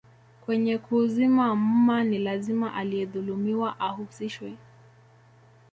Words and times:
Kwenye 0.45 0.77
kuuzima 0.77 1.55
mma 1.55 2.03
ni 2.03 2.19
lazima 2.19 2.73
aliyedhulumiwa 2.73 3.79
ahusishwe 3.79 4.57